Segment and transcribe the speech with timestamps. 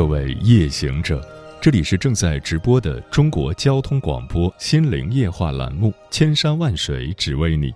[0.00, 1.22] 各位夜行者，
[1.60, 7.66] 这里是正在直播的中国交通广播心灵夜话栏目《千山万水只为你》，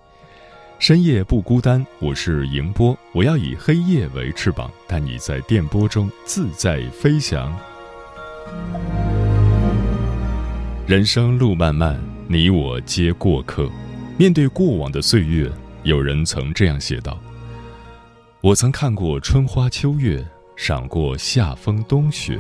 [0.79, 7.55] 深夜不孤单，我是迎波，我要以黑夜为翅膀，带你在电波中自在飞翔。
[10.87, 13.71] 人生路漫漫，你我皆过客。
[14.17, 17.21] 面对过往的岁月，有人曾这样写道
[18.41, 22.39] ：“我曾看过春花秋月。”赏过夏风冬雪，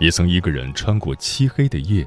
[0.00, 2.06] 也曾一个人穿过漆黑的夜，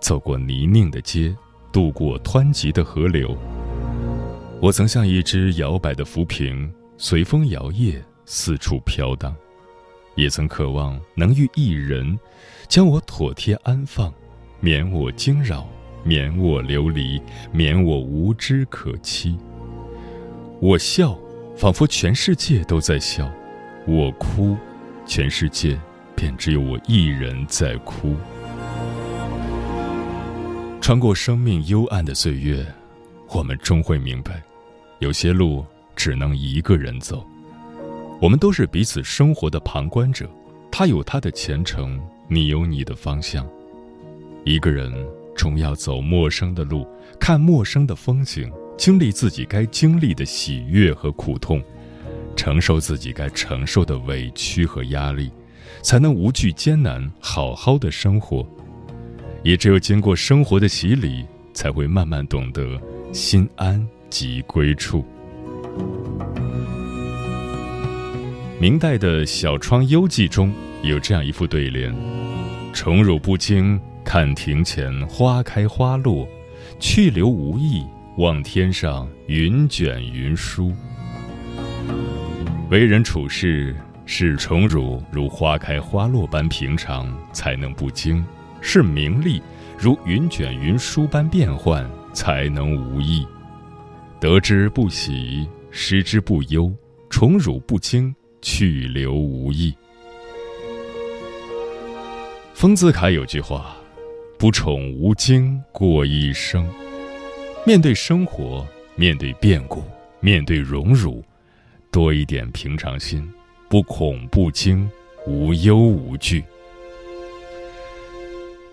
[0.00, 1.36] 走过泥泞的街，
[1.70, 3.36] 渡过湍急的河流。
[4.60, 9.30] 我曾像一只摇摆的浮萍，随风摇曳，四处飘荡；
[10.14, 12.18] 也曾渴望能遇一人，
[12.66, 14.12] 将我妥帖安放，
[14.60, 15.68] 免我惊扰，
[16.02, 17.20] 免我流离，
[17.52, 19.36] 免我无知可欺。
[20.58, 21.16] 我笑，
[21.54, 23.30] 仿佛全世界都在笑；
[23.86, 24.56] 我哭。
[25.06, 25.78] 全世界
[26.14, 28.16] 便只有我一人在哭。
[30.80, 32.66] 穿过生命幽暗的岁月，
[33.28, 34.42] 我们终会明白，
[34.98, 37.24] 有些路只能一个人走。
[38.20, 40.28] 我们都是彼此生活的旁观者，
[40.70, 43.46] 他有他的前程，你有你的方向。
[44.44, 44.92] 一个人
[45.34, 46.86] 终要走陌生的路，
[47.18, 51.62] 看陌生的风景，经历自己该经历的喜悦和苦痛。
[52.36, 55.30] 承受自己该承受的委屈和压力，
[55.82, 58.46] 才能无惧艰难，好好的生活。
[59.42, 61.24] 也只有经过生活的洗礼，
[61.54, 62.80] 才会慢慢懂得
[63.12, 65.04] 心安即归处。
[68.58, 71.94] 明代的小窗幽记中有这样一副对联
[72.72, 76.26] ：“宠辱不惊，看庭前花开花落；
[76.80, 77.84] 去留无意，
[78.16, 80.72] 望天上云卷云舒。”
[82.68, 88.20] 为人处事，视宠辱如花开花落般平常，才能不惊；
[88.60, 89.40] 视名利
[89.78, 93.24] 如云卷云舒般变幻，才能无益。
[94.18, 96.72] 得之不喜，失之不忧，
[97.08, 98.12] 宠辱不惊，
[98.42, 99.72] 去留无意。
[102.52, 103.76] 丰子恺有句话
[104.36, 106.68] ：“不宠无惊过一生。”
[107.64, 108.66] 面对生活，
[108.96, 109.84] 面对变故，
[110.18, 111.24] 面对荣辱。
[111.96, 113.26] 多一点平常心，
[113.70, 114.86] 不恐不惊，
[115.26, 116.44] 无忧无惧。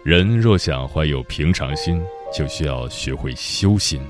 [0.03, 2.03] 人若想怀有平常心，
[2.37, 4.01] 就需要学会修心。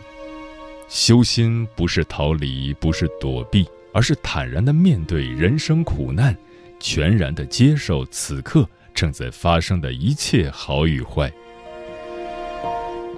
[0.90, 6.36] 修心不是逃离，不是躲避，而是坦然的面对人生苦难，
[6.80, 11.32] 全然的接受此刻正在发生的一切好与坏。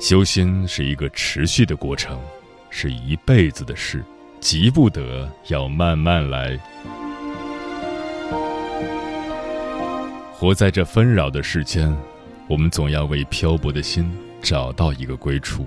[0.01, 2.19] 修心是一个持续的过程，
[2.69, 4.03] 是一辈子的事。
[4.39, 6.59] 急不得，要慢慢来。
[10.33, 11.95] 活在这纷扰的世间，
[12.47, 15.65] 我们总要为漂泊的心找到一个归处，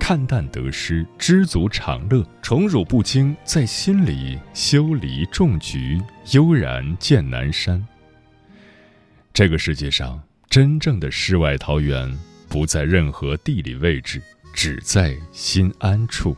[0.00, 6.00] 看淡得失，知足常乐，宠辱不惊，在心里修篱种菊，
[6.32, 7.84] 悠然见南山。
[9.34, 12.10] 这个世界上，真正的世外桃源，
[12.48, 14.22] 不在任何地理位置，
[14.54, 16.34] 只在心安处。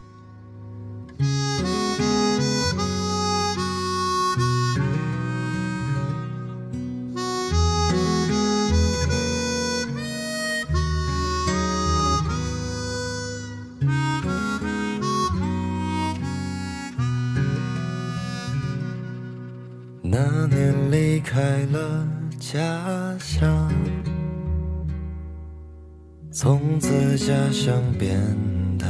[20.09, 22.07] 那年离开了
[22.39, 22.63] 家
[23.19, 23.69] 乡，
[26.31, 28.17] 从此家乡变
[28.79, 28.87] 他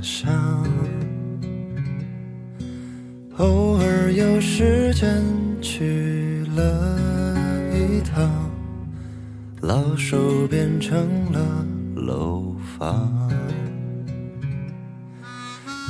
[0.00, 0.79] 乡。
[4.62, 5.24] 时间
[5.62, 6.98] 去了
[7.72, 8.30] 一趟，
[9.62, 11.40] 老手变成了
[11.94, 13.10] 楼房。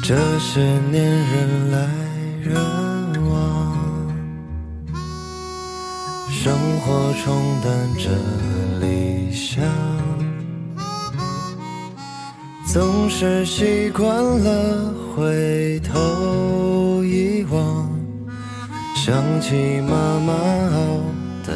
[0.05, 1.89] 这些年人来
[2.45, 2.55] 人
[3.29, 3.77] 往。
[6.31, 7.35] 生活冲
[7.65, 8.09] 淡着
[8.79, 9.65] 理想，
[12.73, 15.99] 总是习惯了回头
[19.11, 21.01] 想起妈妈熬
[21.45, 21.53] 的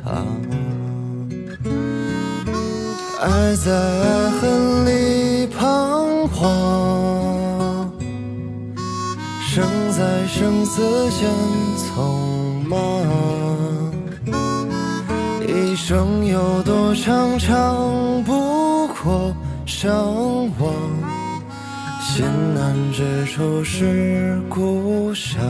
[0.00, 0.24] 汤，
[3.20, 7.90] 爱在爱恨里彷徨，
[9.42, 11.28] 生在生死间
[11.78, 12.78] 匆忙。
[15.48, 19.34] 一生有多长，长不过
[19.66, 19.92] 相
[20.60, 20.72] 望。
[22.00, 22.24] 心
[22.56, 25.42] 安之处是故乡。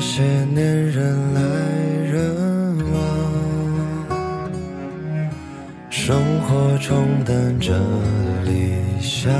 [0.00, 1.40] 这些年人来
[2.10, 2.34] 人
[2.90, 2.98] 往，
[5.90, 7.74] 生活冲淡着
[8.46, 9.30] 理想，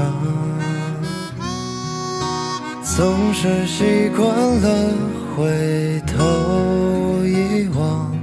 [2.82, 4.92] 总是习惯了
[5.34, 8.14] 回头一望，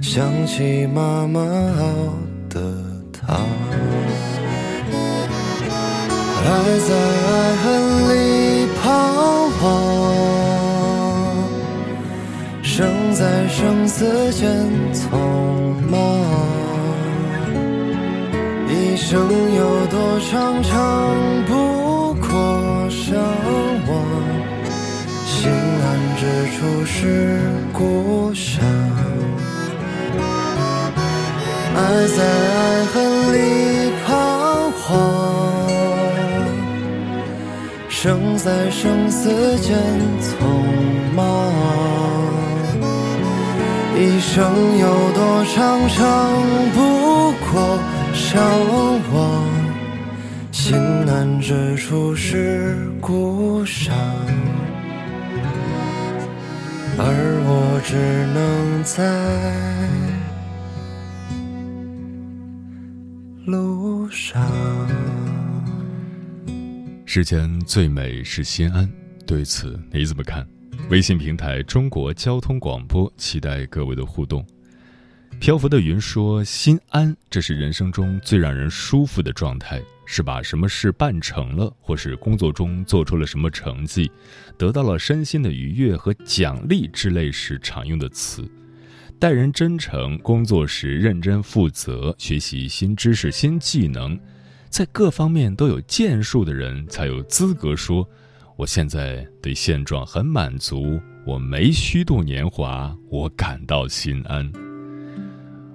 [0.00, 2.14] 想起妈妈熬
[2.48, 2.74] 的
[3.12, 3.36] 汤，
[6.42, 7.68] 爱在爱恨
[8.08, 10.13] 里彷徨。
[13.56, 14.50] 生死间
[14.92, 15.16] 匆
[15.88, 15.96] 忙，
[18.68, 19.16] 一生
[19.54, 21.14] 有多长，长
[21.46, 23.14] 不过相
[23.86, 23.94] 望。
[25.24, 25.86] 心安
[26.16, 27.38] 之处是
[27.72, 28.64] 故乡，
[31.76, 31.78] 爱
[32.08, 32.94] 在爱恨
[33.32, 33.36] 里
[34.04, 34.10] 彷
[34.82, 34.92] 徨，
[37.88, 39.30] 生在生死
[39.60, 39.78] 间
[40.20, 40.34] 匆
[41.14, 42.03] 忙。
[43.96, 46.42] 一生有多长，长
[46.72, 47.78] 不过
[48.12, 48.42] 相
[49.12, 49.44] 望。
[50.50, 53.94] 心安之处是故乡，
[56.98, 57.04] 而
[57.46, 57.94] 我只
[58.34, 59.04] 能在
[63.46, 64.44] 路上。
[67.04, 68.90] 世间最美是心安，
[69.24, 70.44] 对此你怎么看？
[70.90, 74.44] 微信平台中国交通广播，期待各位的互动。
[75.40, 84.10] 漂浮的云说：“心安，这是人生中最让人舒服的状态，是把什么事办成了，或是工作中做出了什么成绩，
[84.58, 88.46] 得到了身心的愉悦和奖励之类时常用的词。
[89.18, 94.20] 待人真诚，工作时认真负责，学习新知识、新技能，
[94.68, 98.06] 在各方面都有建树的人，才有资格说。”
[98.56, 104.48] 我现在对现状很满足，我没虚度年华，我感到心安。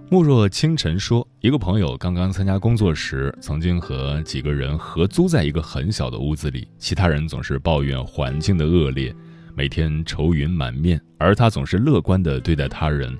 [0.09, 9.13] 慕若清晨说，一个朋友刚刚参加工作时，曾经和几个人合租在一个很小的屋子里，其他人总是抱怨环境的恶劣，
[9.53, 13.13] 每天愁云满面，而他总是乐观地对待他人，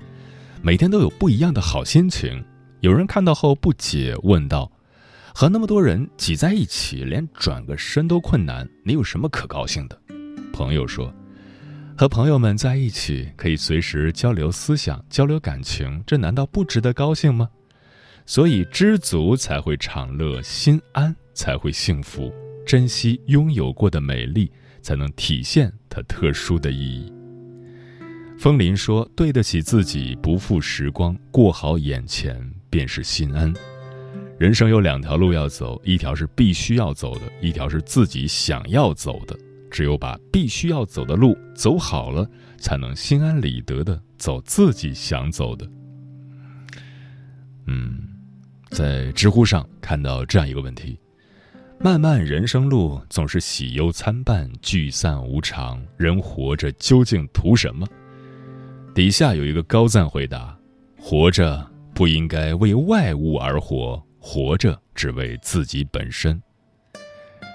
[0.62, 2.42] 每天都有不一样的好心情。
[2.80, 4.72] 有人看到后不解，问道。
[5.40, 9.98] 和那么多人挤在一起，连转个身都困难，你有什么可高兴的？
[10.52, 11.10] 朋友说
[11.96, 17.48] ：“和朋友们在一起，可以随时交流思想、交流感情，这难道不值得高兴吗？”
[18.26, 22.30] 所以，知足才会长乐，心安才会幸福，
[22.66, 27.10] 珍惜拥有过的美丽，才能体现它特殊的意义。
[28.38, 33.50] 风林说：“对得起自己，不负时光，过好眼前，便是心安。”
[34.40, 39.38] 人生有两条路要走，一条是必须要走的，一条是自己想要走的。
[39.70, 45.68] 只有把必须要走的路走好了，才能心安理得的走自己想走的。
[47.66, 47.98] 嗯，
[48.70, 50.98] 在知乎上看到这样一个问题：
[51.78, 57.86] 漫漫人生路总是喜忧参半，聚散无常，人活着究竟图什么？
[58.94, 60.58] 底下有一个高赞回答：
[60.98, 64.02] 活着不应该为外物而活。
[64.20, 66.40] 活着只为自己本身，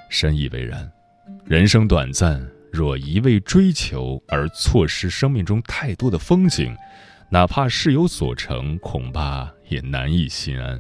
[0.10, 0.92] 深以为然。
[1.46, 6.76] 人生短暂，若一味追求而错失生命中太多的风景，
[7.30, 10.80] 哪怕事有所成，恐怕也难以心安。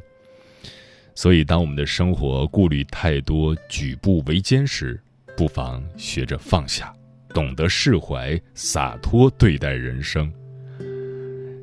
[1.13, 5.00] 所以，当我们的生活顾虑太多、举步维艰时，
[5.38, 6.94] 不妨学着放下，
[7.30, 10.32] 懂得释怀、洒脱对待人生。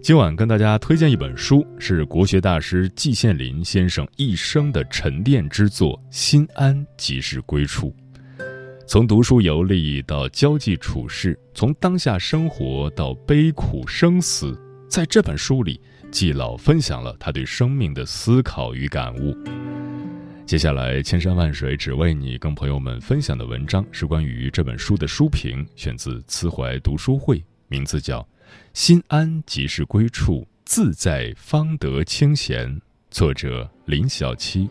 [0.02, 7.94] 今晚跟大家推荐一本书，是国学大师季羡林先生一生的沉淀之作《心安即是归处》。
[8.84, 15.80] 从读书游历到交际处事，从当下生活到悲苦生死，在这本书里，
[16.10, 19.32] 季老分享了他对生命的思考与感悟。
[20.44, 28.26] 接下来，千山万水只为你，跟朋友们分享的文章是关于这本书的书评，选自慈怀读书会，名字叫。
[28.74, 32.80] 心安即是归处，自在方得清闲。
[33.10, 34.68] 作者林小七。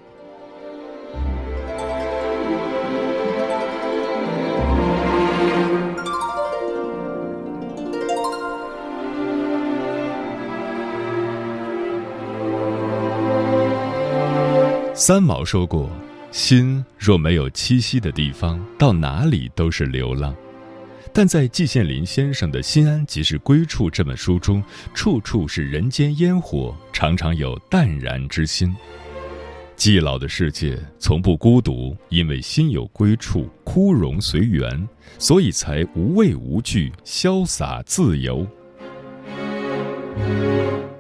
[14.94, 15.90] 三毛说过
[16.32, 20.36] ：“心若没有栖息的地方，到哪里都是流浪。”
[21.14, 24.64] 但在季羡林先生的《心安即是归处》这本书中，
[24.94, 28.74] 处处是人间烟火，常常有淡然之心。
[29.76, 34.88] 季老的世界从不孤独，因为心有归处，枯荣随缘，
[35.18, 38.48] 所以才无畏无惧，潇洒自由。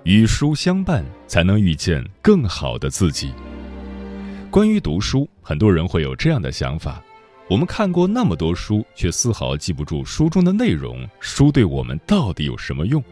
[0.04, 3.32] 与书相伴，才能遇见更好的自己。
[4.50, 7.02] 关于读书，很多人会有这样的想法。
[7.52, 11.06] 我们看过那么多书，却丝毫记不住书中的内容。
[11.20, 13.04] 书对我们到底有什么用？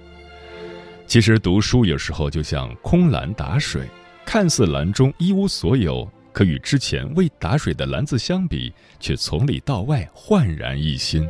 [1.05, 3.85] 其实读书有时候就像空篮打水，
[4.23, 11.27] 看似篮中一无所有，可与之前未打水的篮子相比，却从里到外焕然一新。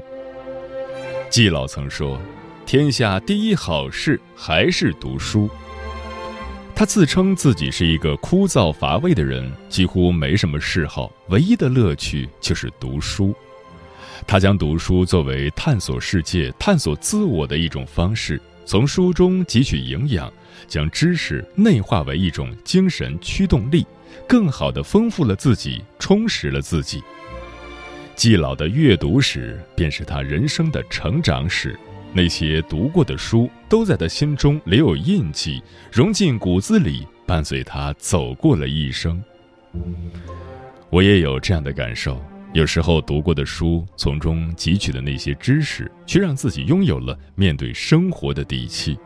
[1.31, 2.21] 季老曾说
[2.63, 5.49] ：“天下第一好事还是读书。”
[6.79, 13.35] 他自称自己是一个枯燥乏味的人，几乎没什么嗜好，唯一的乐趣就是读书。
[14.25, 20.31] 他将读书作为探索世界、探索自我的一种方式，从书中汲取营养，
[20.69, 23.85] 将知识内化为一种精神驱动力，
[24.25, 27.03] 更好的丰富了自己，充实了自己。
[28.15, 31.77] 季老的阅读史便是他人生的成长史。
[32.11, 35.61] 那些读过的书，都在他心中留有印记，
[35.91, 39.21] 融进骨子里，伴随他走过了一生。
[40.89, 42.19] 我也有这样的感受，
[42.51, 48.97] 有时候读过的书，从中汲取的那些知识，却让自己拥有了面对生活的底气。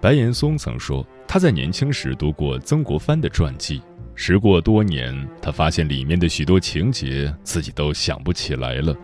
[0.00, 3.82] 白岩松曾说，他在年轻时读过曾国藩的传记，
[4.14, 8.96] 时过多年，他发现里面的许多情节，自己都想不起来了。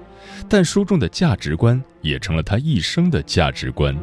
[0.48, 3.96] 但书中的价值观也成了他一生的价值观。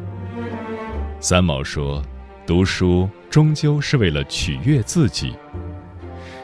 [1.20, 2.02] 三毛说
[2.46, 5.34] ：“读书终究是为了取悦自己，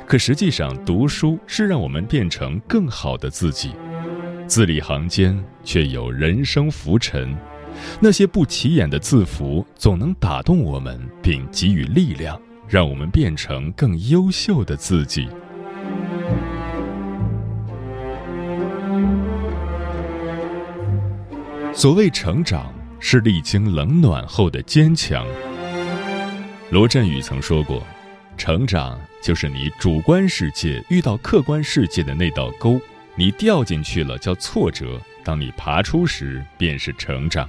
[0.06, 3.72] 可实际上，读书是让我们变成更好的自己。
[4.46, 7.36] 字里行间却有人生浮沉，
[8.00, 15.26] 那些不起眼的字符总能打动我们，并给予力量，让我们变成更优秀的自己。”
[21.76, 25.26] 所谓成长，是历经冷暖后的坚强。
[26.70, 27.86] 罗振宇曾说过
[28.38, 32.80] ：“成长就是你主观世界遇到客观世界的那道沟，
[33.14, 37.46] 你掉进去了叫挫折，当你爬出时便是成长。”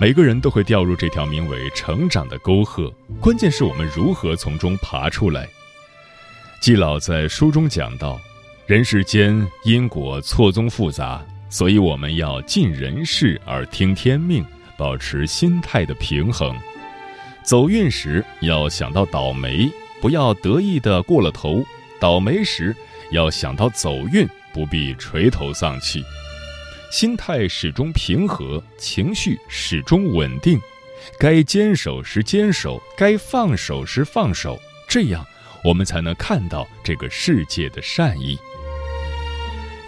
[0.00, 2.90] 每个人都会掉入这条名为“成长”的沟壑，
[3.20, 5.46] 关键是我们如何从中爬出来。
[6.58, 8.18] 季老在书中讲到
[8.66, 14.44] ：“人世间因果错综复杂。”所以我们要尽人事而听天命，
[14.76, 16.56] 保持心态的平衡。
[17.42, 21.64] 走运时要想到倒霉，不要得意的过了头；
[21.98, 22.76] 倒霉时
[23.10, 26.04] 要想到走运，不必垂头丧气。
[26.90, 30.60] 心态始终平和，情绪始终稳定。
[31.18, 35.24] 该坚守时坚守，该放手时放手，这样
[35.64, 38.38] 我们才能看到这个世界的善意。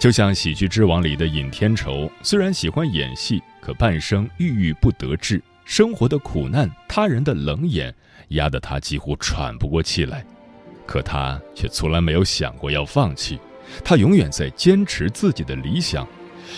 [0.01, 7.93] 就像《喜剧之王》里的尹天仇，虽然喜欢演戏，可半生郁郁不得志，生活的苦难、他人的冷眼，
[8.29, 10.25] 压得他几乎喘不过气来。
[10.87, 13.39] 可他却从来没有想过要放弃，
[13.83, 16.07] 他永远在坚持自己的理想，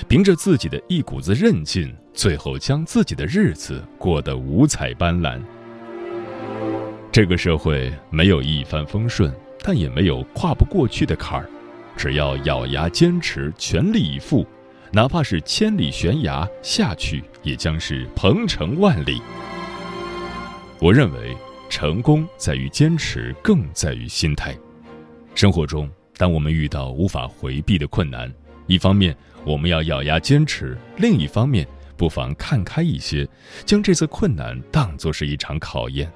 [0.07, 5.37] 凭着自己的一股子韧劲，最后将自己的日子过得五彩斑斓。
[7.11, 9.29] 这个社会没有一帆风顺，
[9.61, 11.49] 但也没有跨不过去的坎儿。
[11.95, 14.45] 只要咬牙坚持，全力以赴，
[14.91, 19.21] 哪怕是千里悬崖下去，也将是鹏程万里。
[20.79, 21.35] 我认为，
[21.69, 24.55] 成功在于坚持，更在于心态。
[25.33, 28.31] 生活中，当我们遇到无法回避的困难，
[28.67, 33.27] 一方面我们要咬牙坚持，另一方面不妨看开一些，
[33.65, 36.11] 将这次困难当作是一场考验。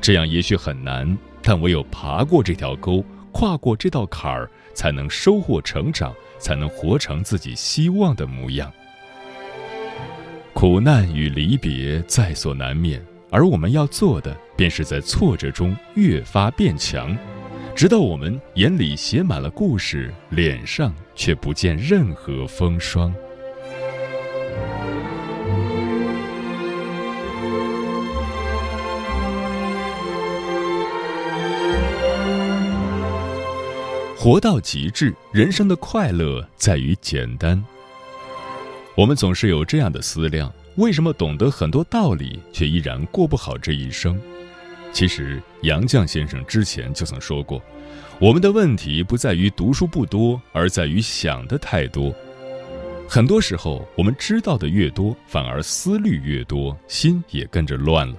[0.00, 8.72] 这样也许很难，但唯有爬过这条沟，跨过这道坎儿，才能收获成长，才能活成自己希望的模样。
[10.54, 17.18] 苦难与离别在所难免，而我们要做的，便是在挫折中越发变强，
[17.74, 23.12] 直到我们眼里写满了故事，脸上却不见任何风霜。
[34.20, 37.64] 活到极致，人生的快乐在于简单。
[38.96, 44.20] 我们总是有这样的思量：为什么懂得很多道理，却依然过不好这一生？
[44.92, 47.62] 其实，杨绛先生之前就曾说过，
[48.18, 52.12] 我们的问题不在于读书不多，而在于想的太多。
[53.08, 58.16] 很多时候，我们知道的越多，反而思虑越多，心也跟着乱了。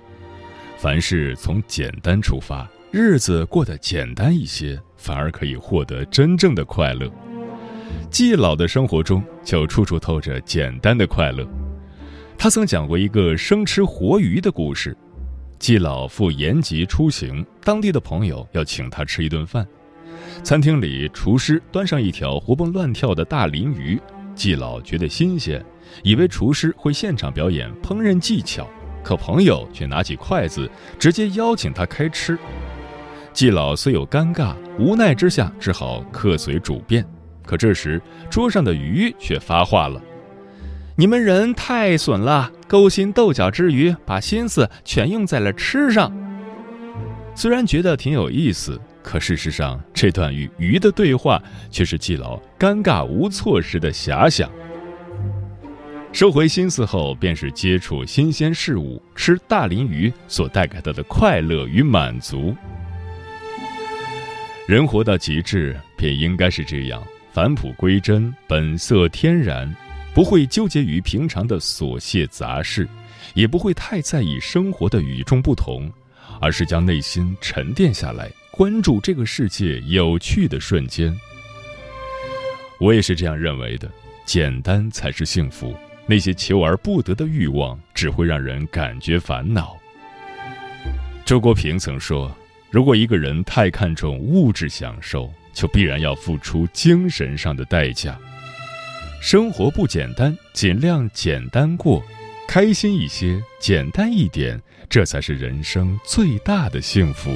[0.77, 4.81] 凡事从简单出发，日子过得简单一些。
[4.99, 7.09] 反而可以获得真正的快乐。
[8.11, 11.47] 季老的生活中就处处透着简单的快乐。
[12.37, 14.95] 他曾讲过一个生吃活鱼的故事。
[15.57, 19.65] 季老赴延吉出行，当地的朋友要请他吃一顿饭。
[20.43, 23.99] 餐厅里，厨师端上一条活蹦乱跳的大鲢鱼，
[24.35, 25.63] 季老觉得新鲜，
[26.03, 28.65] 以为厨师会现场表演烹饪技巧，
[29.03, 32.37] 可朋友却拿起筷子直接邀请他开吃。
[33.39, 37.05] 季老虽有尴尬，无奈之下只好客随主便。
[37.45, 40.01] 可这时桌上的鱼却发话了
[40.97, 46.11] ：“你们人太损了，勾心斗角之余，把心思全用在了吃上。”
[47.33, 51.41] 虽然觉得挺有意思，可事实上这段与鱼的对话
[51.71, 54.51] 却是季老尴尬无措时的遐想。
[56.11, 62.53] 收回心思后，便是接触新鲜事物，吃大鳞鱼所带给他的快乐与满足。
[64.69, 69.75] 人活到极致，便应该是这样返璞归真、本色天然，
[70.13, 72.87] 不会纠结于平常的琐屑杂事，
[73.33, 75.91] 也不会太在意生活的与众不同，
[76.39, 81.19] 而是将内心沉淀下来，关注这个世界有趣的瞬间。
[82.79, 83.89] 我也是这样认为的，
[84.23, 89.75] 简单才是幸福，那些求而不得的欲望只会让人感觉烦恼。
[91.25, 92.31] 周国平曾说。
[92.71, 98.15] 如果一个人太看重物质享受，就必然要付出精神上的代价。
[99.19, 102.03] 生活不简单，尽量简单过，
[102.47, 107.35] 开心一些，简单一点，这才是人生最大的幸福。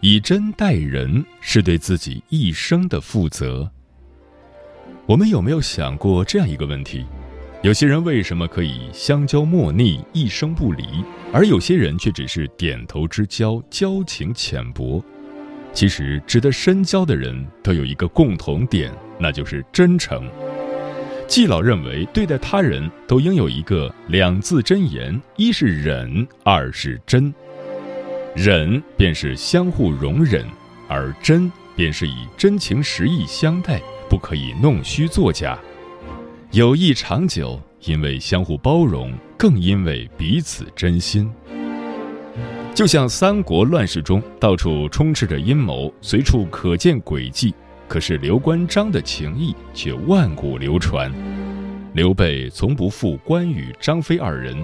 [0.00, 3.70] 以真待人，是对自己一生的负责。
[5.06, 7.04] 我们有没有想过这样一个问题：
[7.60, 10.82] 有些人为什么可以相交莫逆、一生不离，
[11.30, 15.04] 而有些人却只是点头之交、交情浅薄？
[15.74, 20.26] 其实，值得深交的人都有一个共同点，那就是真诚。
[21.26, 27.32] 季老认为，对待他人都应有一个两字真言：一是忍，二是真。
[28.34, 30.46] 忍便是相互容忍，
[30.88, 33.82] 而真便是以真情实意相待。
[34.08, 35.58] 不可以弄虚作假，
[36.52, 41.30] 友谊长久，因为相互包容，更因为彼此真心。
[42.74, 47.54] 就像三国乱世中，到处充斥着阴谋，随处可见诡计，
[47.88, 51.12] 可是刘关张的情谊却万古流传。
[51.92, 54.56] 刘备从不负关羽、张飞二人，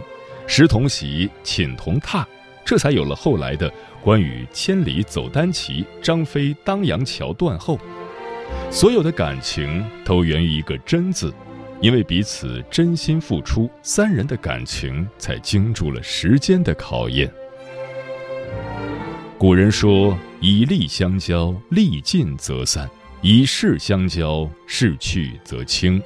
[0.46, 2.24] 食同席，寝同榻，
[2.64, 3.72] 这才有了后来的
[4.02, 7.78] 关羽千里走单骑，张飞当阳桥断后。
[8.70, 11.34] 所有的感情都源于一个“真”字，
[11.80, 17.28] 因为彼此真心付出，三人的感情才经住了时间的考验。
[19.36, 22.86] 古人说：“以利相交，利尽则散；
[23.22, 26.00] 以势相交，势去则清；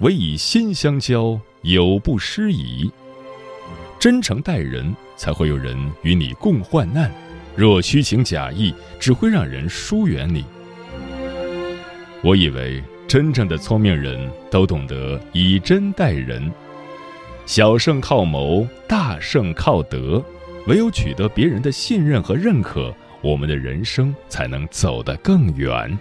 [0.00, 2.90] 唯以心相交，有不失矣。”
[3.98, 7.08] 真诚待人，才会有人与你共患难；
[7.56, 10.44] 若虚情假意，只会让人疏远你。
[12.24, 14.18] 我以为真正的聪明人
[14.50, 16.50] 都懂得以真待人，
[17.44, 20.24] 小胜靠谋，大胜靠德。
[20.66, 25.98] 唯有取得别人的信任和认可，我们的人生才能走得更远。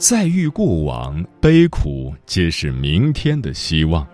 [0.00, 4.06] 再遇过往，悲苦皆是明天的希望。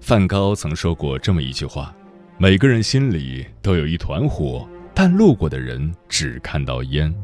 [0.00, 1.94] 梵高曾说过这么一句话：
[2.38, 7.14] 每个人心里都有一团火，但路过的人只看到烟。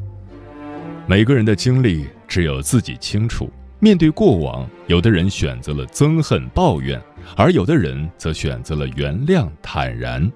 [1.07, 3.49] 每个人的经历只有自己清楚。
[3.79, 7.01] 面对过往，有的人选择了憎恨、抱怨，
[7.35, 10.31] 而有的人则选择了原谅、坦然。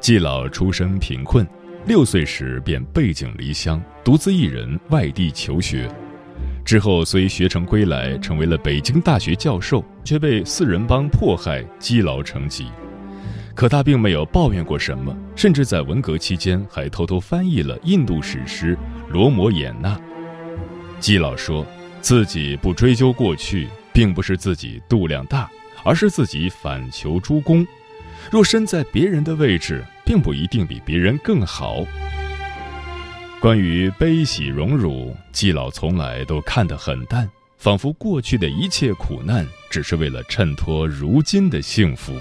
[0.00, 1.46] 季老出身贫困，
[1.86, 5.88] 六岁时便背井离乡，独自一人外地求学。
[6.64, 12.66] 之后虽学成归来，成为了北京大学教授，却被四人帮迫害，积劳成疾。
[13.54, 18.76] 可他并没有抱怨过什么，甚至在文革期间还偷偷翻译了印度史诗
[19.10, 19.96] 《罗摩衍那》。
[21.00, 21.66] 季老说。
[22.00, 25.50] 自己不追究过去，并不是自己度量大，
[25.84, 27.66] 而是自己反求诸公。
[28.30, 31.84] 若身在别人的位置，并不一定比别人更好。
[33.40, 42.12] 关于悲喜荣辱，季老从来都看得很淡，仿佛过去的一切苦难只是为了衬托如今的幸福。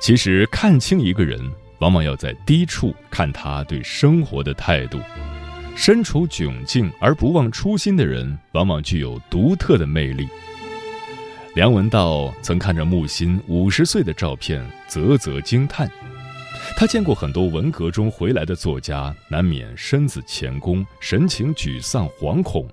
[0.00, 1.40] 其实，看清一个人，
[1.80, 5.00] 往往要在低处看他对生活的态度。
[5.74, 10.28] 身处窘境而不忘初心的人，往往具有独特的魅力。
[11.54, 15.90] 梁文道曾看着木心五十岁的照片，啧啧惊叹。
[16.76, 22.68] 他见过很多文革中回来的作家，难免身子前弓，神情沮丧惶恐。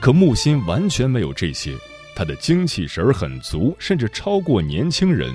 [0.00, 1.74] 可木心完全没有这些，
[2.14, 5.32] 他的精气神儿很足，甚至超过年轻人。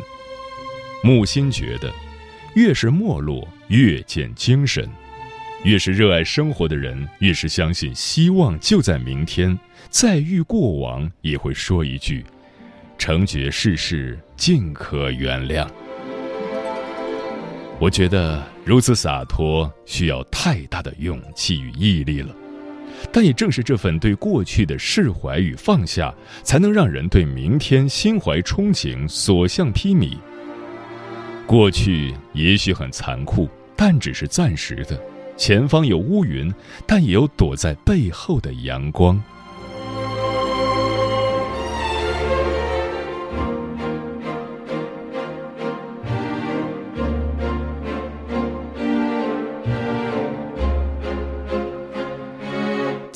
[1.04, 1.92] 木心觉得，
[2.54, 4.88] 越是没落，越见精神。
[5.64, 9.58] 越是热爱生活的人，越是相信希望就在明天。
[9.90, 12.24] 再遇过往，也会说一句
[13.06, 15.68] ：“成绝世事，尽可原谅。”
[17.80, 22.36] 我觉得如此洒脱，需要太大的勇气与毅力了。
[23.12, 30.18] 但也正是这份对过去的释怀与放下，才能让人对明天心怀憧憬，所向披靡。
[31.46, 35.00] 过去也许很残酷，但只是暂时的。
[35.38, 36.52] 前方有乌云，
[36.88, 39.22] 但也有躲在背后的阳光。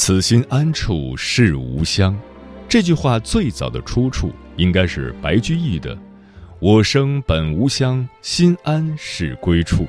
[0.09, 2.19] 此心安处是吾乡，
[2.67, 5.95] 这句话最早的出处应该是白居易的
[6.59, 9.87] “我生本无乡，心安是归处”。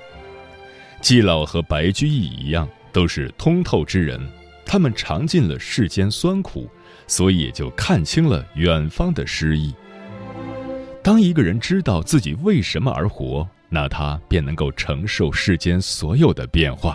[1.00, 4.20] 季老和白居易一样，都是通透之人，
[4.66, 6.68] 他们尝尽了世间酸苦，
[7.06, 9.74] 所以也就看清了远方的诗意。
[11.02, 16.94] 当一个人知道自己为什么而活，那他便能够承受世间所有的变化。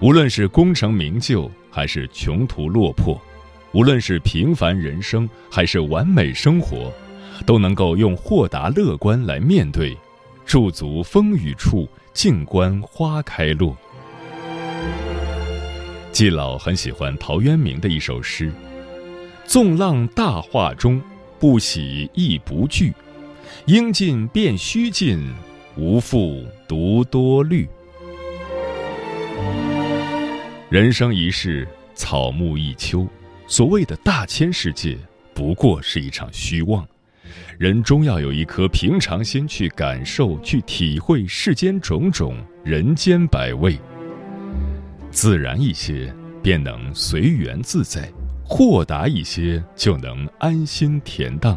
[0.00, 1.48] 无论是功成名就，
[1.78, 3.16] 还是穷途落魄；
[3.70, 6.92] 无论是平凡人生，还是完美生活，
[7.46, 9.96] 都能够用豁达乐观来面对，
[10.44, 11.88] 驻足风雨处。
[12.12, 13.76] 静观花开落。
[16.10, 18.52] 季老很喜欢陶渊明的一首诗
[19.46, 21.00] ：“纵浪大化中，
[21.38, 22.92] 不喜亦不惧。
[23.66, 25.32] 应尽便须尽，
[25.76, 27.68] 无复独多虑。”
[30.70, 33.08] 人生一世，草木一秋，
[33.46, 34.98] 所谓的大千世界，
[35.32, 36.86] 不过是一场虚妄。
[37.58, 43.78] 人终要有一颗平常心去感受、去体会世间种种、人间百味。
[45.10, 48.02] 自然一些，便能随缘自在；
[48.44, 51.56] 豁达一些，就能安心恬淡；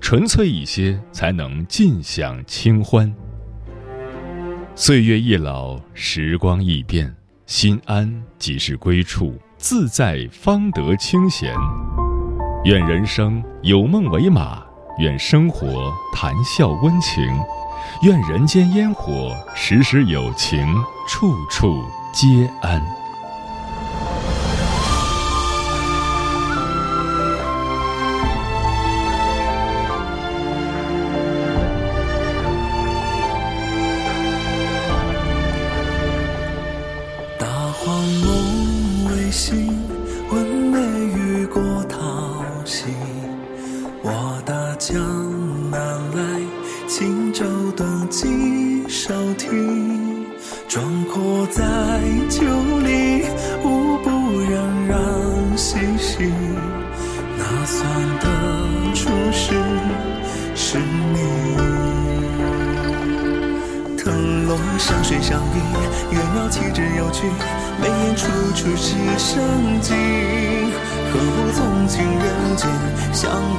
[0.00, 3.14] 纯粹一些，才能尽享清欢。
[4.74, 7.14] 岁月易老，时光易变，
[7.46, 11.54] 心安即是归处，自在方得清闲。
[12.64, 14.62] 愿人生有梦为马。
[14.98, 17.24] 愿生活谈笑温情，
[18.02, 20.66] 愿人间烟火时时有情，
[21.08, 22.28] 处处皆
[22.60, 23.01] 安。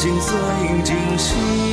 [0.03, 0.37] 相尽随
[0.83, 1.72] 尽心？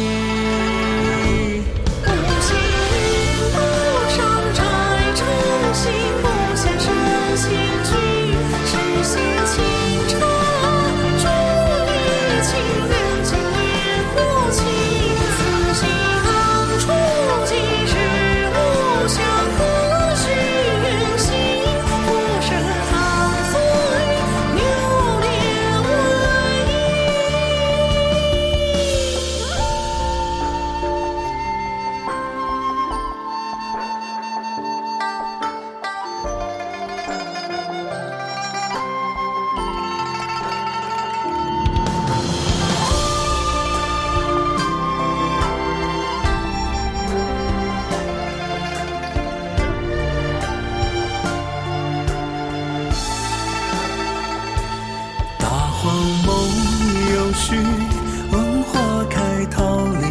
[58.31, 60.07] 问花开，桃李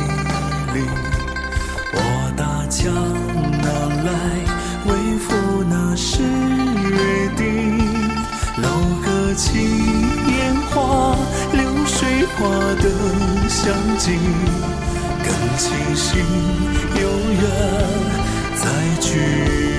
[0.74, 0.78] 李。
[1.94, 1.98] 我
[2.36, 2.94] 打江
[3.62, 3.68] 南
[4.06, 4.10] 来，
[4.86, 7.78] 为赴那时约定。
[8.62, 8.68] 楼
[9.04, 11.16] 阁起烟花，
[11.54, 12.38] 流水花
[12.82, 12.86] 灯
[13.48, 14.20] 相映，
[15.24, 16.08] 更庆幸
[16.96, 17.42] 有缘
[18.56, 18.64] 再
[19.00, 19.79] 聚。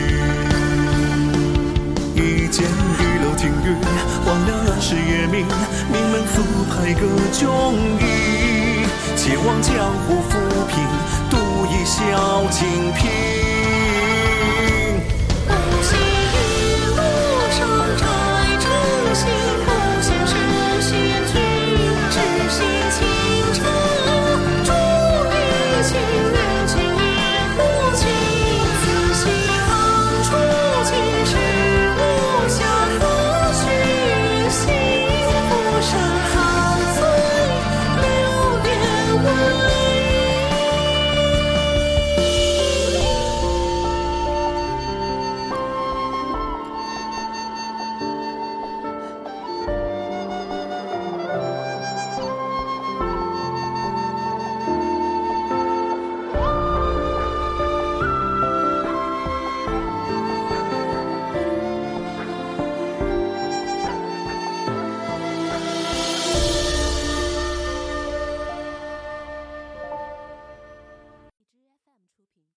[3.40, 3.74] 听雨，
[4.26, 5.46] 忘了乱世夜明。
[5.90, 8.84] 名门足派各迥异，
[9.16, 9.72] 且望江
[10.06, 10.86] 湖浮萍，
[11.30, 13.49] 独一笑清平。